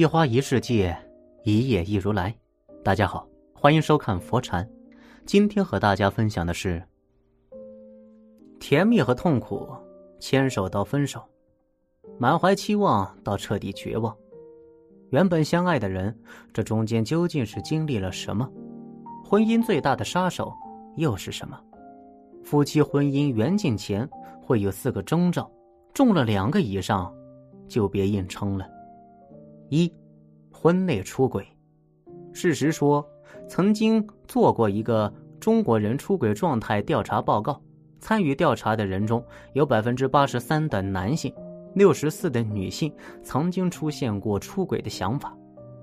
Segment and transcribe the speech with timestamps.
[0.00, 0.96] 一花一世界，
[1.44, 2.34] 一叶一如来。
[2.82, 4.66] 大家好，欢迎收看佛禅。
[5.26, 6.82] 今天和大家分享的是：
[8.58, 9.68] 甜蜜和痛苦，
[10.18, 11.22] 牵手到分手，
[12.18, 14.16] 满怀期望到彻底绝望。
[15.10, 16.18] 原本相爱的人，
[16.50, 18.50] 这中间究竟是经历了什么？
[19.22, 20.50] 婚姻最大的杀手
[20.96, 21.60] 又是什么？
[22.42, 24.08] 夫妻婚姻缘尽前
[24.40, 25.52] 会有四个征兆，
[25.92, 27.14] 中了两个以上，
[27.68, 28.66] 就别硬撑了。
[29.72, 29.88] 一，
[30.62, 31.46] 婚内出轨。
[32.34, 33.02] 事实说，
[33.48, 35.10] 曾经做过一个
[35.40, 37.58] 中国人出轨状态调查报告，
[37.98, 41.34] 参与调查的人中有百分之八十三的男性，
[41.74, 45.34] 六十四的女性曾经出现过出轨的想法，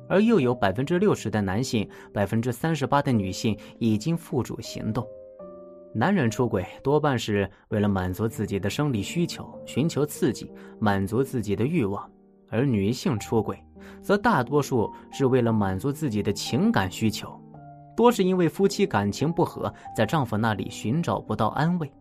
[0.08, 5.04] 而又有百分之六十的男性，百分之三十八的女性已经付诸行动。
[5.92, 12.08] 男人出轨多半是为了满足自己的生理需求，寻求刺激，满足自己的欲望。
[12.50, 13.62] 而女性出轨，
[14.02, 17.40] 则大多数是为了满足自己的情感需求，
[17.96, 21.92] 多是因为夫妻感情不和，在丈夫那里寻找不到安慰。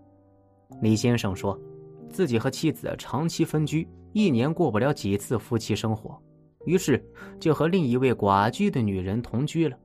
[0.80, 1.58] 李先生说，
[2.10, 6.20] 自己和妻子长期分居，一年过不了几次夫妻生活，
[6.64, 7.04] 于是
[7.40, 9.76] 就和另一位寡居的女人同居了。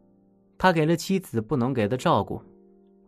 [0.58, 2.42] 他给了妻子不能给的照顾，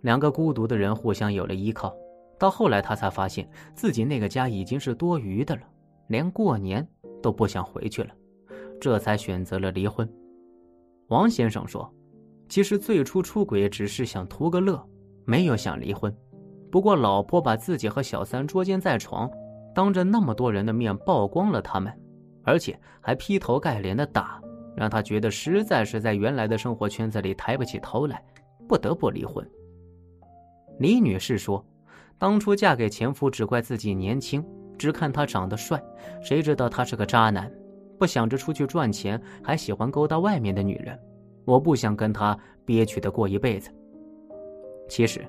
[0.01, 1.93] 两个孤独的人互相有了依靠。
[2.39, 5.61] 到后来，他才发现自己那个家已经是多余的了，
[6.07, 6.87] 连过年。
[7.21, 8.09] 都不想回去了，
[8.83, 10.05] 这才选择了离婚。
[11.07, 11.89] 王先生说
[12.49, 14.85] ：“其实最初出轨只是想图个乐，
[15.23, 16.13] 没有想离婚。
[16.69, 19.31] 不过老婆把自己和小三捉奸在床，
[19.73, 21.97] 当着那么多人的面曝光了他们，
[22.43, 24.41] 而且还劈头盖脸的打，
[24.75, 28.21] 让他觉得实在是在原来的生活圈子里抬不起头来，
[28.67, 29.49] 不得不离婚。”
[30.77, 31.65] 李女士说
[32.19, 34.43] ：“当初嫁给前夫，只怪自己年轻。”
[34.75, 35.81] 只看他长得帅，
[36.21, 37.49] 谁知道他是个渣男，
[38.03, 40.99] 不想着出去赚钱，还喜欢勾搭外面的女人。
[41.45, 43.69] 我不想跟他憋屈的过一辈子。
[44.89, 45.25] 其实，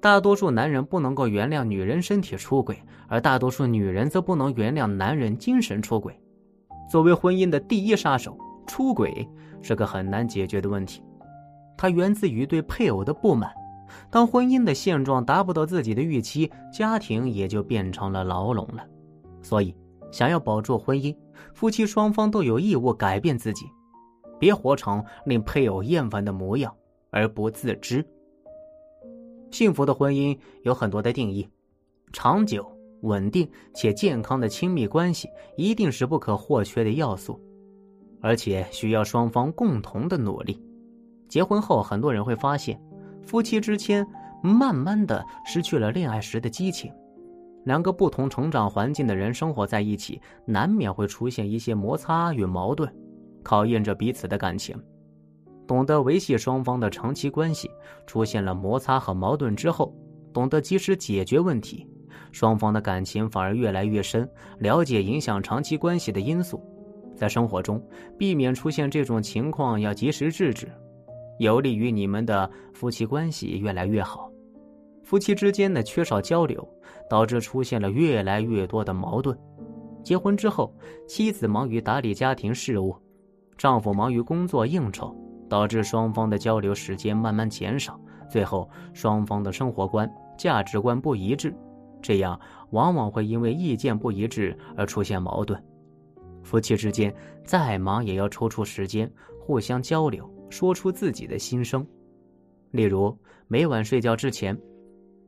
[0.00, 2.74] 大多数男人不能够原谅女人身体出轨，
[3.06, 6.18] 而大多数女人则不能原谅男人精神出轨。
[6.90, 8.34] 作为婚姻的第一杀手，
[8.66, 9.28] 出轨
[9.60, 11.02] 是个很难解决的问题，
[11.76, 13.52] 它源自于对配偶的不满。
[14.10, 18.82] 当婚姻的现状达不到自己的预期，家庭也就变成了牢笼了。
[19.42, 19.76] 所以，
[20.16, 21.14] 想要保住婚姻，
[21.52, 23.66] 夫妻双方都有义务改变自己，
[24.38, 26.74] 别活成令配偶厌烦的模样
[27.10, 28.02] 而不自知。
[29.50, 31.46] 幸福的婚姻有很多的定义，
[32.14, 32.66] 长久、
[33.02, 37.38] 稳定且健康的亲密关系一定是不可或缺的要素，
[38.22, 40.58] 而且需要双方共同的努力。
[41.28, 42.80] 结婚后，很多人会发现。
[43.22, 44.06] 夫妻之间
[44.42, 46.90] 慢慢的失去了恋爱时的激情，
[47.66, 52.88] 两个不同成长环境的人生活在一起，难免会出现一些摩擦与矛盾，
[53.42, 54.80] 考验着彼此的感情。
[55.66, 57.68] 懂得维系双方的长期关系，
[58.06, 59.92] 出现了摩擦和矛盾之后，
[60.32, 61.84] 懂得及时解决问题，
[62.30, 64.30] 双方的感情反而越来越深。
[64.60, 66.62] 了解影响长期关系的因素，
[67.16, 67.84] 在生活中
[68.16, 70.70] 避免出现这种情况，要及时制止。
[71.40, 74.30] 有利于你们的夫妻关系越来越好。
[75.02, 76.66] 夫妻之间的缺少交流，
[77.08, 79.36] 导致出现了越来越多的矛盾。
[80.02, 80.72] 结婚之后，
[81.08, 82.94] 妻子忙于打理家庭事务，
[83.56, 85.14] 丈夫忙于工作应酬，
[85.48, 88.00] 导致双方的交流时间慢慢减少。
[88.30, 91.54] 最后，双方的生活观、价值观不一致，
[92.00, 92.38] 这样
[92.70, 95.60] 往往会因为意见不一致而出现矛盾。
[96.42, 97.12] 夫妻之间
[97.44, 100.28] 再忙，也要抽出时间互相交流。
[100.48, 101.84] 说出自己的心声，
[102.70, 103.16] 例如
[103.48, 104.56] 每晚睡觉之前，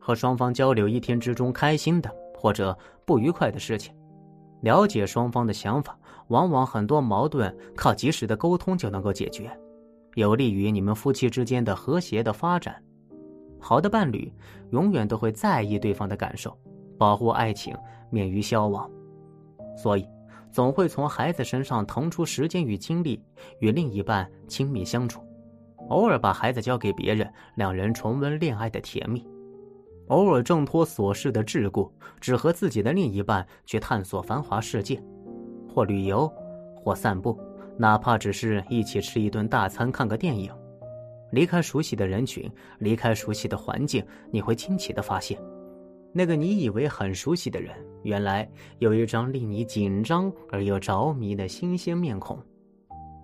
[0.09, 2.75] 和双方交流一天之中开心的或者
[3.05, 3.95] 不愉快的事情，
[4.63, 5.99] 了解双方的想法。
[6.29, 9.51] 往往很多矛盾靠及时的沟通就能够解决，
[10.15, 12.83] 有利于你们夫妻之间的和谐的发展。
[13.61, 14.33] 好的伴侣
[14.71, 16.57] 永远都会在意对方的感受，
[16.97, 17.77] 保护爱情
[18.09, 18.91] 免于消亡。
[19.77, 20.09] 所以。
[20.51, 23.23] 总会从孩子身上腾出时间与精力
[23.61, 25.23] 与另一半亲密相处，
[25.91, 29.21] 偶尔把孩子交给别人，两人重温恋爱的甜蜜；
[30.09, 31.91] 偶尔挣脱琐事的桎梏，
[32.21, 35.03] 只和自己的另一半去探索繁华世界，
[35.69, 36.31] 或旅游，
[36.75, 37.39] 或散步，
[37.77, 40.51] 哪怕只是一起吃一顿大餐、看个电影，
[41.31, 45.39] 离开熟悉的人群，离开熟悉的环境，你会惊奇的发现。
[46.11, 52.39] 那个你以为很熟悉的人，原来有一张令你紧张而又着迷的新鲜面孔，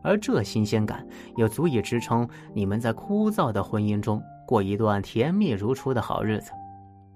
[0.03, 1.07] 而这新鲜感
[1.37, 6.53] 又足以支撑你们在枯燥的婚姻中过一段甜蜜如初的好日子。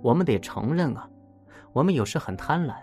[0.00, 1.09] 我们得承认啊，
[1.73, 2.75] 我们有时很贪婪，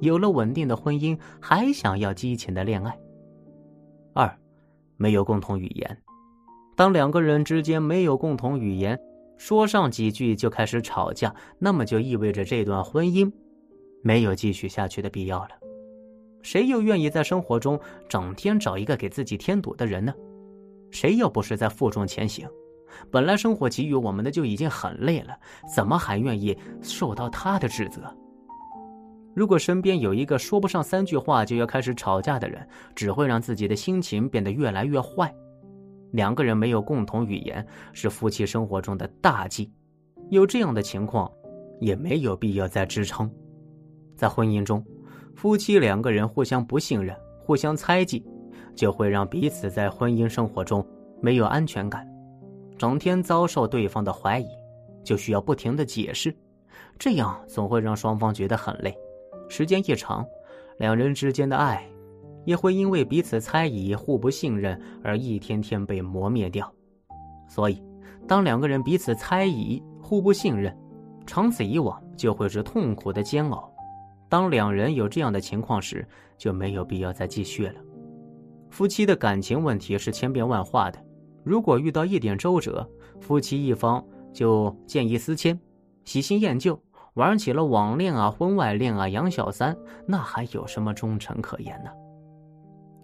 [0.00, 2.98] 有了稳定的婚姻还想要激情的恋爱。
[4.14, 4.38] 二，
[4.96, 5.98] 没有共同语言。
[6.74, 8.98] 当两个人之间没有共同语言，
[9.36, 13.30] 说上几句就开始吵架，那么就意味着这段婚姻
[14.02, 15.50] 没有继续下去的必要了。
[16.42, 17.78] 谁又愿意在生活中
[18.08, 20.12] 整天找一个给自己添堵的人呢？
[20.90, 22.48] 谁又不是在负重前行？
[23.10, 25.36] 本来生活给予我们的就已经很累了，
[25.74, 28.02] 怎么还愿意受到他的指责？
[29.34, 35.34] 如果身边有一个说不上三句话就要开始吵架的人，只会让自己的心情变得越来越坏。
[36.10, 39.72] 两个人没有共同语言是夫妻生活中的大忌，
[40.28, 41.30] 有这样的情况，
[41.80, 43.30] 也没有必要再支撑。
[44.14, 44.84] 在婚姻中，
[45.34, 48.22] 夫妻两个人互相不信任、互相猜忌，
[48.76, 50.86] 就会让彼此在婚姻生活中
[51.22, 52.06] 没有安全感。
[52.82, 54.48] 整天遭受对方的怀疑，
[55.04, 56.36] 就需要不停的解释，
[56.98, 58.92] 这样总会让双方觉得很累。
[59.48, 60.26] 时间一长，
[60.78, 61.88] 两人之间的爱，
[62.44, 66.68] 也会因为彼此猜疑、互不信任而一天天被磨灭掉。
[67.48, 67.80] 所以，
[68.26, 70.76] 当两个人彼此猜疑、互不信任，
[71.24, 73.72] 长此以往就会是痛苦的煎熬。
[74.28, 76.04] 当两人有这样的情况时，
[76.36, 77.80] 就没有必要再继续了。
[78.70, 80.98] 夫妻的感情问题是千变万化的。
[81.44, 82.88] 如果遇到一点周折，
[83.20, 85.58] 夫妻一方就见异思迁，
[86.04, 86.80] 喜新厌旧，
[87.14, 91.90] 玩起了网恋啊、婚外恋啊、养小三，那还有什么忠诚可言呢？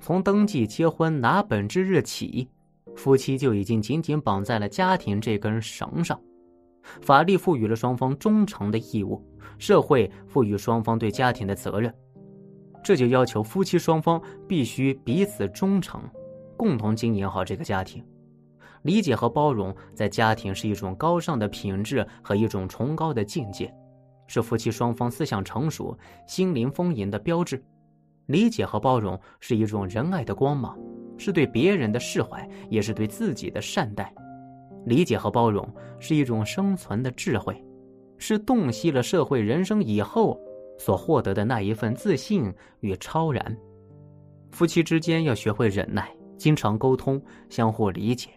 [0.00, 2.48] 从登记结婚拿本之日起，
[2.94, 6.18] 夫妻就已经紧紧绑在了家庭这根绳上，
[7.00, 9.20] 法律赋予了双方忠诚的义务，
[9.58, 11.92] 社会赋予双方对家庭的责任，
[12.84, 16.00] 这就要求夫妻双方必须彼此忠诚，
[16.56, 18.04] 共同经营好这个家庭。
[18.82, 23.72] 理解和包容在家庭是一种高尚的品质和一种崇高的境界，
[24.26, 25.96] 是夫妻双方思想成熟、
[26.26, 27.62] 心灵丰盈的标志。
[28.26, 30.78] 理解和包容是一种仁爱的光芒，
[31.16, 34.14] 是对别人的释怀，也是对自己的善待。
[34.84, 35.66] 理解和包容
[35.98, 37.62] 是一种生存的智慧，
[38.16, 40.38] 是洞悉了社会人生以后
[40.78, 43.56] 所获得的那一份自信与超然。
[44.50, 48.30] 夫妻之间要学会忍耐，经常沟通，相互理解。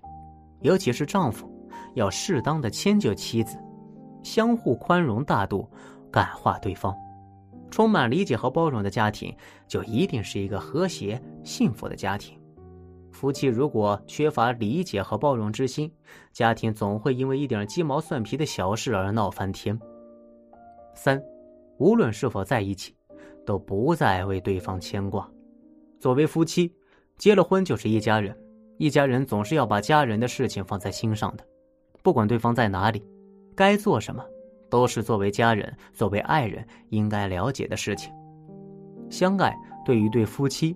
[0.62, 1.50] 尤其是丈夫，
[1.96, 3.58] 要适当的迁就妻子，
[4.24, 5.70] 相互宽容大度，
[6.12, 6.96] 感化对方，
[7.70, 9.36] 充满理解和包容的家庭，
[9.68, 12.40] 就一定是一个和谐幸福的家庭。
[13.12, 15.92] 夫妻如果缺乏理解和包容之心，
[16.32, 19.78] 家庭总会因为一点鸡毛蒜皮的小事而闹翻天。
[20.96, 21.22] 三，
[21.78, 22.96] 无论是否在一起，
[23.46, 25.30] 都不再为对方牵挂。
[26.00, 26.74] 作为夫妻，
[27.18, 28.36] 结了婚就是一家人。
[28.82, 31.46] 一家人总是要把家人的事情放在心上的，
[32.02, 33.06] 不管对方在哪里，
[33.56, 34.26] 该做什么，
[34.72, 38.12] 都是作为家人、作为爱人应该了解的事情。
[39.08, 39.56] 相爱
[39.86, 40.76] 对于对夫妻，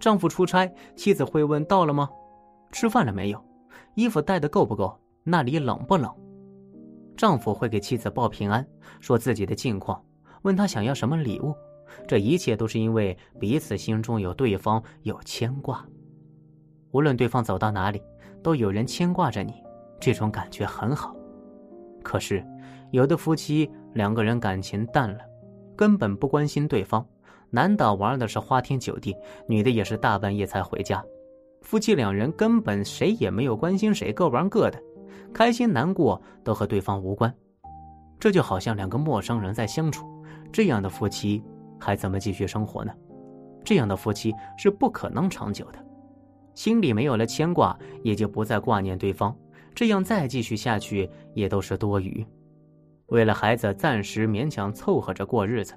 [0.00, 0.66] 丈夫出差，
[0.96, 2.08] 妻子会问到了吗？
[2.72, 3.44] 吃饭了没有？
[3.96, 4.98] 衣服带的够不够？
[5.24, 6.10] 那里冷不冷？
[7.18, 8.66] 丈夫会给妻子报平安，
[9.00, 10.02] 说自己的近况，
[10.40, 11.54] 问他想要什么礼物。
[12.08, 15.86] 这一切都是因为彼此心中有对方，有牵挂。
[16.94, 18.00] 无论对方走到哪里，
[18.40, 19.52] 都有人牵挂着你，
[19.98, 21.12] 这种感觉很好。
[22.04, 22.46] 可是，
[22.92, 25.18] 有的夫妻两个人感情淡了，
[25.76, 27.04] 根本不关心对方。
[27.50, 29.16] 男的玩的是花天酒地，
[29.48, 31.04] 女的也是大半夜才回家。
[31.62, 34.80] 夫妻两人根本谁也没有关心谁，各玩各的，
[35.32, 37.32] 开心难过都和对方无关。
[38.20, 40.06] 这就好像两个陌生人在相处，
[40.52, 41.42] 这样的夫妻
[41.80, 42.92] 还怎么继续生活呢？
[43.64, 45.78] 这样的夫妻是不可能长久的。
[46.54, 49.36] 心里没有了牵挂，也就不再挂念对方。
[49.74, 52.24] 这样再继续下去也都是多余。
[53.06, 55.74] 为了孩子，暂时勉强凑合着过日子，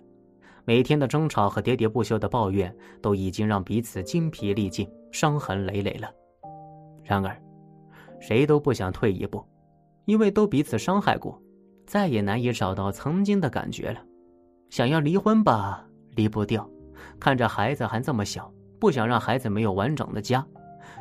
[0.65, 6.10] 每天的争吵和喋喋不休的抱怨，都已经让彼此精疲力尽、伤痕累累了。
[7.03, 7.36] 然而，
[8.19, 9.43] 谁都不想退一步，
[10.05, 11.41] 因为都彼此伤害过，
[11.86, 14.00] 再也难以找到曾经的感觉了。
[14.69, 16.69] 想要离婚吧，离不掉。
[17.19, 20.46] 看着孩子还这么小，不想让孩子没有完整的家。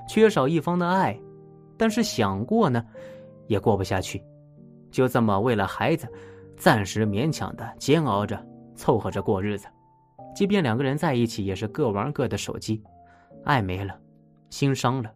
[0.08, 1.18] 缺少一方的爱，
[1.76, 2.84] 但是想过呢，
[3.46, 4.22] 也过不下去。
[4.90, 6.08] 就这么为了孩子，
[6.56, 8.40] 暂时勉强的煎熬着，
[8.74, 9.66] 凑合着过日子。
[10.34, 12.82] 即便两个人在一起，也是各玩各的手机。
[13.44, 13.98] 爱没了，
[14.50, 15.10] 心伤了，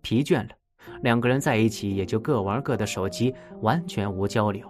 [0.00, 0.50] 疲倦了，
[1.02, 4.66] 两个人在一起也就各玩各的手机，完全无交流。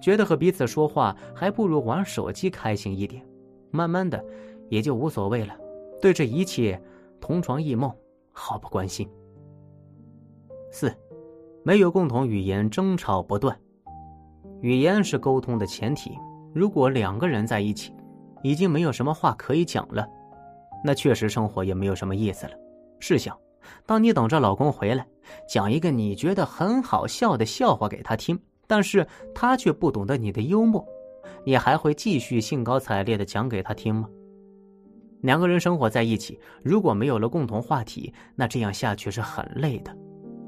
[0.00, 3.24] 觉得和彼此说话还不如玩手机开心一点。
[3.70, 4.22] 慢慢的，
[4.68, 5.56] 也就无所谓了。
[6.00, 6.80] 对这一切，
[7.20, 7.92] 同床异梦。
[8.32, 9.08] 毫不关心。
[10.70, 10.92] 四，
[11.62, 13.56] 没有共同语言，争吵不断。
[14.60, 16.16] 语言是沟通的前提。
[16.54, 17.92] 如果两个人在一起，
[18.42, 20.06] 已经没有什么话可以讲了，
[20.84, 22.52] 那确实生活也没有什么意思了。
[23.00, 23.38] 试想，
[23.86, 25.06] 当你等着老公回来，
[25.48, 30.86] 讲一个你觉得很好笑的笑话给他听，但是他却不懂得你的幽默，
[31.44, 34.08] 你还会继续兴高采烈的讲给他听吗？
[35.22, 39.96] 两个人生活在一起，如果没有了共同话题，那这样下去是很累的。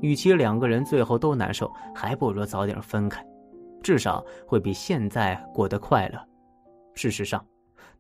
[0.01, 3.25] 与其两个人最后都难受，还不如早点分开，
[3.83, 6.19] 至少会比现在过得快乐。
[6.95, 7.45] 事实上，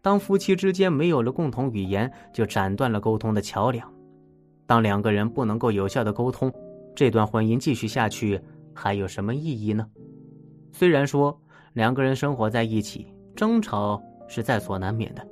[0.02, 3.90] 当夫妻之间没有了共同语言，就斩断了沟通的桥梁。
[4.66, 6.52] 当两个人不能够有效的沟通，
[6.94, 8.40] 这段婚姻继续下去
[8.74, 9.86] 还有什么意义呢？
[10.72, 11.40] 虽然说
[11.74, 15.26] 两个人生活在一起，争吵是在所难免的，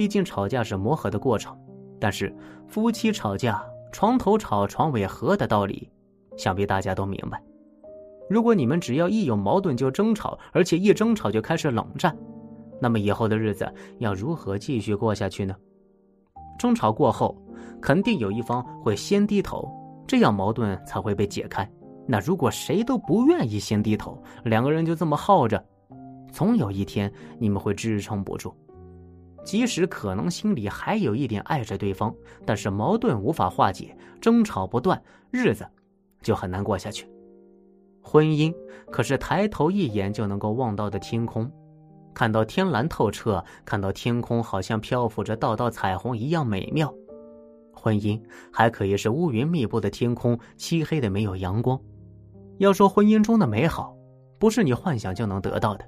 [0.00, 1.54] 毕竟吵架是磨合的过程。
[2.00, 2.34] 但是
[2.66, 5.90] 夫妻吵架，床头吵，床尾和的道理，
[6.38, 7.38] 想必大家都明白。
[8.30, 12.16] 如果你们只要一有矛盾就争吵，而且一争吵就开始冷战。
[12.80, 15.54] 那么以后的日子要如何继续过下去呢？
[16.58, 17.36] 争吵过后，
[17.78, 19.70] 肯定有一方会先低头，
[20.06, 21.70] 这样矛盾才会被解开。
[22.06, 25.62] 那如果谁都不愿意先低头，两个人就这么耗着，
[26.32, 28.56] 总有一天你们会支撑不住。
[29.44, 35.66] 即使可能心里还有一点爱着对方，但是矛盾无法化解，争吵不断，日子
[36.22, 37.10] 就很难过下去。
[38.02, 38.54] 婚姻
[38.90, 41.50] 可是抬头一眼就能够望到的天空。
[42.12, 46.92] 看到天蓝透彻，看到天空好像漂浮着道道彩虹一样美妙。
[47.72, 48.20] 婚姻
[48.52, 51.80] 还可以是乌云密布的天空，漆黑的没有阳光。
[52.58, 53.96] 要说婚姻中的美好，
[54.38, 55.84] 不是你幻想就能得到的，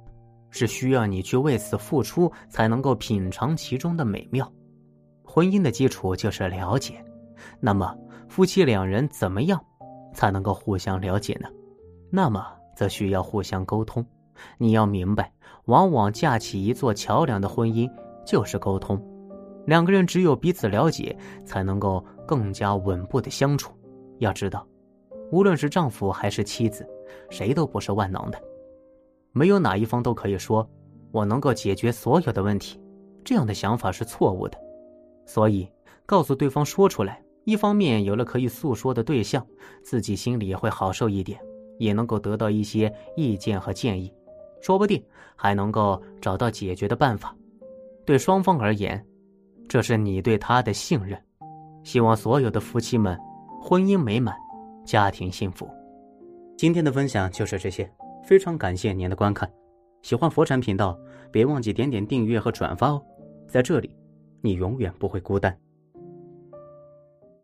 [0.52, 4.48] 是需要你去为此付出才能够品尝其中的美妙。
[5.24, 7.04] 婚姻的基础就是了解，
[7.58, 7.92] 那么
[8.28, 9.60] 夫妻两人怎么样
[10.14, 11.48] 才能够互相了解呢？
[12.10, 14.06] 那么则需要互相沟通。
[14.58, 15.32] 你要明白，
[15.64, 17.90] 往往架起一座桥梁的婚姻
[18.26, 19.00] 就是沟通。
[19.66, 23.72] 两个人只有彼此了解，才能够更加稳步的相处。
[24.18, 24.66] 要知道，
[25.30, 26.86] 无论是丈夫还是妻子，
[27.30, 28.42] 谁都不是万能的，
[29.32, 30.68] 没有哪一方都可以说
[31.10, 32.80] 我能够解决所有的问题。
[33.24, 34.58] 这样的想法是错误的。
[35.26, 35.68] 所以，
[36.04, 39.46] 告诉对方说出来，一方面有了可以诉说的对象，
[39.82, 41.40] 自己心里也会好受一点，
[41.78, 44.12] 也能够得到一些意见和建议。
[44.60, 45.02] 说不定
[45.34, 47.34] 还能够找到解决的办法，
[48.04, 49.04] 对双方而言，
[49.68, 51.20] 这是你对他的信任。
[51.84, 53.18] 希望所有的夫妻们
[53.60, 54.36] 婚姻美满，
[54.84, 55.68] 家庭幸福。
[56.56, 57.90] 今天的分享就是这些，
[58.24, 59.50] 非常感谢您的观看。
[60.02, 60.98] 喜欢佛禅频道，
[61.30, 63.02] 别忘记点点订阅和转发哦。
[63.48, 63.96] 在这里，
[64.40, 65.56] 你永远不会孤单。